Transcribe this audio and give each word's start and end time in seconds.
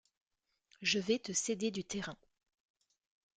je 0.81 0.97
vais 0.97 1.19
te 1.19 1.31
céder 1.31 1.69
du 1.69 1.83
terrain. 1.83 2.17